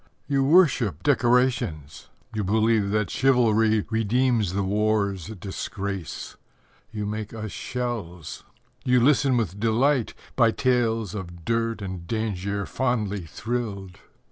You 0.25 0.43
worship 0.43 1.03
decorations; 1.03 2.09
you 2.33 2.43
believe 2.43 2.89
That 2.89 3.11
chivalry 3.11 3.85
redeems 3.91 4.53
the 4.53 4.63
war's 4.63 5.27
disgrace. 5.27 6.37
You 6.91 7.05
make 7.05 7.35
us 7.35 7.51
shells. 7.51 8.43
You 8.83 8.99
listen 8.99 9.37
with 9.37 9.59
delight, 9.59 10.15
By 10.35 10.49
tales 10.53 11.13
of 11.13 11.45
dirt 11.45 11.83
and 11.83 12.07
danger 12.07 12.65
fondly 12.65 13.27
thrilled. 13.27 13.99